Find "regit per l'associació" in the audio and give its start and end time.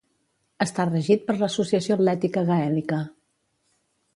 0.89-1.99